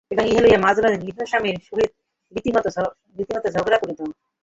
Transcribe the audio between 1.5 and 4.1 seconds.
সহিত রীতিমত ঝগড়া করিত।